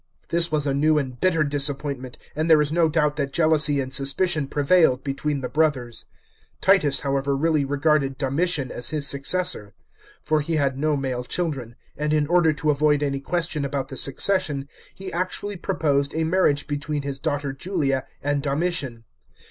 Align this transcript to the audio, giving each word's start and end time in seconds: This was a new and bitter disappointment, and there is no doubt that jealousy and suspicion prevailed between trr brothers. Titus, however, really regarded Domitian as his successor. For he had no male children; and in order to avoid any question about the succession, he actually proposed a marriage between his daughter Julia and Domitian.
This 0.29 0.51
was 0.51 0.65
a 0.65 0.73
new 0.73 0.97
and 0.97 1.21
bitter 1.21 1.43
disappointment, 1.43 2.17
and 2.35 2.49
there 2.49 2.59
is 2.59 2.71
no 2.71 2.89
doubt 2.89 3.17
that 3.17 3.31
jealousy 3.31 3.79
and 3.79 3.93
suspicion 3.93 4.47
prevailed 4.47 5.03
between 5.03 5.43
trr 5.43 5.53
brothers. 5.53 6.07
Titus, 6.59 7.01
however, 7.01 7.37
really 7.37 7.63
regarded 7.63 8.17
Domitian 8.17 8.71
as 8.71 8.89
his 8.89 9.07
successor. 9.07 9.75
For 10.19 10.41
he 10.41 10.55
had 10.55 10.75
no 10.75 10.97
male 10.97 11.23
children; 11.23 11.75
and 11.95 12.13
in 12.13 12.25
order 12.25 12.51
to 12.51 12.71
avoid 12.71 13.03
any 13.03 13.19
question 13.19 13.63
about 13.63 13.89
the 13.89 13.95
succession, 13.97 14.67
he 14.95 15.13
actually 15.13 15.55
proposed 15.55 16.15
a 16.15 16.23
marriage 16.23 16.65
between 16.65 17.03
his 17.03 17.19
daughter 17.19 17.53
Julia 17.53 18.07
and 18.23 18.41
Domitian. 18.41 19.03